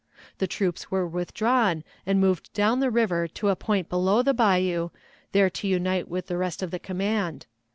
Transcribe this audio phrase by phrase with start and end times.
[0.39, 4.89] The troops were withdrawn and moved down the river to a point below the bayou,
[5.31, 7.45] there to unite with the rest of the command.